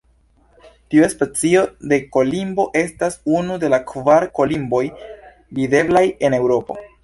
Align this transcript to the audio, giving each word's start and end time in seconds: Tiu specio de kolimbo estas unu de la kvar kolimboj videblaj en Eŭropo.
Tiu 0.93 1.09
specio 1.11 1.61
de 1.91 1.99
kolimbo 2.15 2.65
estas 2.81 3.19
unu 3.35 3.61
de 3.65 3.71
la 3.75 3.81
kvar 3.93 4.29
kolimboj 4.41 4.83
videblaj 5.61 6.07
en 6.31 6.41
Eŭropo. 6.43 6.83